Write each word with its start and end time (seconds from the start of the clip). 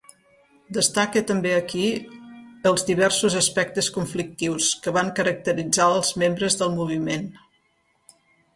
Destaca 0.77 1.21
també 1.31 1.51
aquí 1.57 1.83
els 2.69 2.85
diversos 2.87 3.37
aspectes 3.43 3.91
conflictius 3.99 4.71
que 4.87 4.95
van 4.97 5.13
caracteritzar 5.23 5.89
als 5.91 6.13
membres 6.25 6.61
del 6.63 6.77
moviment. 6.81 7.31